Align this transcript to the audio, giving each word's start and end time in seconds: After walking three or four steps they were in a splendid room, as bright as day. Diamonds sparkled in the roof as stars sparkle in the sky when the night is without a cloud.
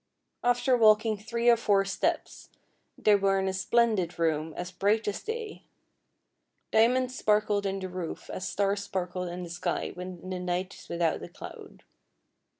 After 0.43 0.75
walking 0.75 1.15
three 1.15 1.47
or 1.47 1.55
four 1.55 1.85
steps 1.85 2.49
they 2.97 3.13
were 3.13 3.37
in 3.37 3.47
a 3.47 3.53
splendid 3.53 4.17
room, 4.17 4.51
as 4.57 4.71
bright 4.71 5.07
as 5.07 5.21
day. 5.21 5.67
Diamonds 6.71 7.15
sparkled 7.15 7.67
in 7.67 7.77
the 7.77 7.87
roof 7.87 8.27
as 8.31 8.47
stars 8.49 8.83
sparkle 8.83 9.27
in 9.27 9.43
the 9.43 9.49
sky 9.51 9.91
when 9.93 10.27
the 10.31 10.39
night 10.39 10.73
is 10.73 10.89
without 10.89 11.21
a 11.21 11.29
cloud. 11.29 11.83